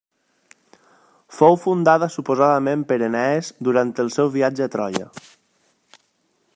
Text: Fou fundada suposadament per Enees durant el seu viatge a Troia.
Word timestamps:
Fou 1.39 1.57
fundada 1.65 2.09
suposadament 2.13 2.87
per 2.93 2.97
Enees 3.09 3.53
durant 3.69 3.93
el 4.05 4.13
seu 4.19 4.35
viatge 4.39 4.67
a 4.67 4.71
Troia. 4.79 5.07